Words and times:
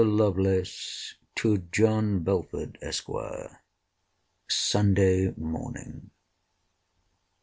LOVELACE, 0.03 1.13
TO 1.35 1.59
JOHN 1.71 2.23
BELFORD, 2.23 2.79
ESQ. 2.81 3.07
SUNDAY 4.47 5.35
MORNING. 5.37 6.09